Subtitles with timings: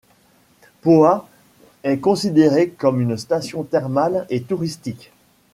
[0.81, 1.29] Poá
[1.83, 5.11] est considérée comme une station thermale et touristique.